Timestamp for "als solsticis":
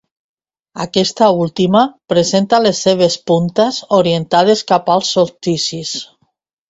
4.95-5.93